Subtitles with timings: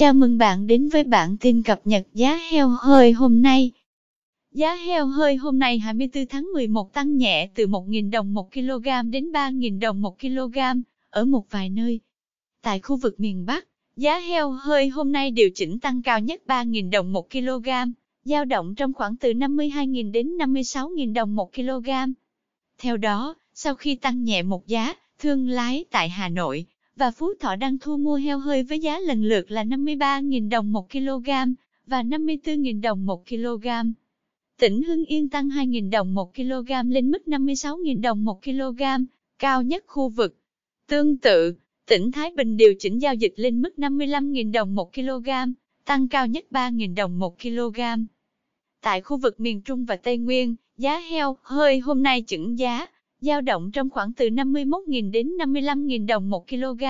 [0.00, 3.70] Chào mừng bạn đến với bản tin cập nhật giá heo hơi hôm nay.
[4.52, 9.10] Giá heo hơi hôm nay 24 tháng 11 tăng nhẹ từ 1.000 đồng 1 kg
[9.10, 10.58] đến 3.000 đồng 1 kg
[11.10, 12.00] ở một vài nơi.
[12.62, 13.66] Tại khu vực miền Bắc,
[13.96, 17.68] giá heo hơi hôm nay điều chỉnh tăng cao nhất 3.000 đồng 1 kg,
[18.24, 21.90] dao động trong khoảng từ 52.000 đến 56.000 đồng 1 kg.
[22.78, 26.66] Theo đó, sau khi tăng nhẹ một giá, thương lái tại Hà Nội,
[27.00, 30.72] và Phú Thọ đang thu mua heo hơi với giá lần lượt là 53.000 đồng
[30.72, 31.30] 1 kg
[31.86, 33.66] và 54.000 đồng 1 kg.
[34.58, 38.82] Tỉnh Hưng Yên tăng 2.000 đồng 1 kg lên mức 56.000 đồng 1 kg,
[39.38, 40.36] cao nhất khu vực.
[40.88, 41.54] Tương tự,
[41.88, 45.28] tỉnh Thái Bình điều chỉnh giao dịch lên mức 55.000 đồng 1 kg,
[45.84, 47.80] tăng cao nhất 3.000 đồng 1 kg.
[48.82, 52.86] Tại khu vực miền Trung và Tây Nguyên, giá heo hơi hôm nay chững giá,
[53.20, 56.84] dao động trong khoảng từ 51.000 đến 55.000 đồng một kg.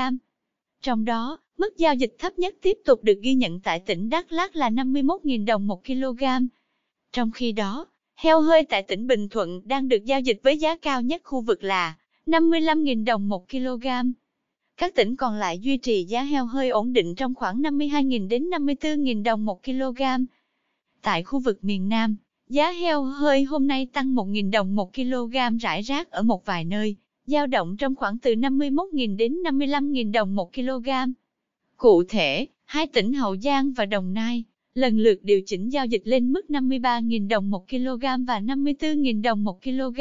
[0.82, 4.32] Trong đó, mức giao dịch thấp nhất tiếp tục được ghi nhận tại tỉnh Đắk
[4.32, 6.24] Lắk là 51.000 đồng một kg.
[7.12, 10.76] Trong khi đó, heo hơi tại tỉnh Bình Thuận đang được giao dịch với giá
[10.76, 11.96] cao nhất khu vực là
[12.26, 13.86] 55.000 đồng một kg.
[14.76, 18.50] Các tỉnh còn lại duy trì giá heo hơi ổn định trong khoảng 52.000 đến
[18.50, 20.02] 54.000 đồng một kg.
[21.02, 22.16] Tại khu vực miền Nam,
[22.50, 26.64] Giá heo hơi hôm nay tăng 1.000 đồng 1 kg rải rác ở một vài
[26.64, 30.88] nơi, dao động trong khoảng từ 51.000 đến 55.000 đồng 1 kg.
[31.76, 36.02] Cụ thể, hai tỉnh Hậu Giang và Đồng Nai lần lượt điều chỉnh giao dịch
[36.04, 40.00] lên mức 53.000 đồng 1 kg và 54.000 đồng 1 kg.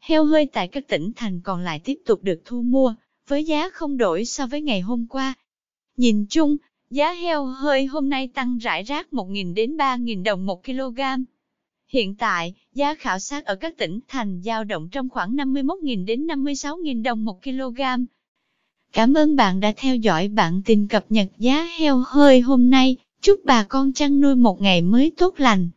[0.00, 2.94] Heo hơi tại các tỉnh thành còn lại tiếp tục được thu mua,
[3.28, 5.34] với giá không đổi so với ngày hôm qua.
[5.96, 6.56] Nhìn chung,
[6.90, 11.00] giá heo hơi hôm nay tăng rải rác 1.000 đến 3.000 đồng 1 kg.
[11.88, 16.26] Hiện tại, giá khảo sát ở các tỉnh thành giao động trong khoảng 51.000 đến
[16.26, 17.80] 56.000 đồng một kg.
[18.92, 22.96] Cảm ơn bạn đã theo dõi bản tin cập nhật giá heo hơi hôm nay.
[23.20, 25.68] Chúc bà con chăn nuôi một ngày mới tốt lành.